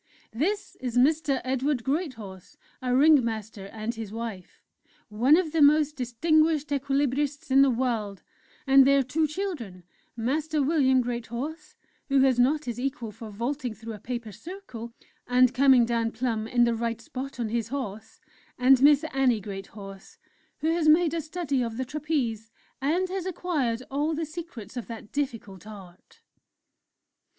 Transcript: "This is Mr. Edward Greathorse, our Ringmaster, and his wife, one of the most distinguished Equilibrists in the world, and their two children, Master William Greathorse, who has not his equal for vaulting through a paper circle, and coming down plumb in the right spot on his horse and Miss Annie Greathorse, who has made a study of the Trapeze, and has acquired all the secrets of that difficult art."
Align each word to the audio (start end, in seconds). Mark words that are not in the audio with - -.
"This 0.33 0.75
is 0.81 0.97
Mr. 0.97 1.41
Edward 1.43 1.83
Greathorse, 1.83 2.57
our 2.81 2.95
Ringmaster, 2.95 3.67
and 3.67 3.93
his 3.93 4.11
wife, 4.11 4.63
one 5.09 5.37
of 5.37 5.51
the 5.51 5.61
most 5.61 5.95
distinguished 5.95 6.69
Equilibrists 6.69 7.51
in 7.51 7.61
the 7.61 7.69
world, 7.69 8.23
and 8.65 8.83
their 8.87 9.03
two 9.03 9.27
children, 9.27 9.83
Master 10.17 10.63
William 10.63 11.01
Greathorse, 11.01 11.75
who 12.09 12.21
has 12.21 12.39
not 12.39 12.65
his 12.65 12.79
equal 12.79 13.11
for 13.11 13.29
vaulting 13.29 13.75
through 13.75 13.93
a 13.93 13.99
paper 13.99 14.31
circle, 14.31 14.91
and 15.27 15.53
coming 15.53 15.85
down 15.85 16.11
plumb 16.11 16.47
in 16.47 16.63
the 16.63 16.73
right 16.73 16.99
spot 16.99 17.39
on 17.39 17.49
his 17.49 17.67
horse 17.67 18.19
and 18.57 18.81
Miss 18.81 19.03
Annie 19.13 19.39
Greathorse, 19.39 20.17
who 20.61 20.73
has 20.73 20.89
made 20.89 21.13
a 21.13 21.21
study 21.21 21.61
of 21.61 21.77
the 21.77 21.85
Trapeze, 21.85 22.51
and 22.81 23.07
has 23.09 23.27
acquired 23.27 23.83
all 23.91 24.15
the 24.15 24.25
secrets 24.25 24.75
of 24.75 24.87
that 24.87 25.11
difficult 25.11 25.67
art." 25.67 26.21